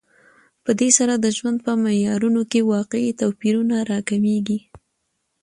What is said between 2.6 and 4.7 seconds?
واقعي توپیرونه راکمېږي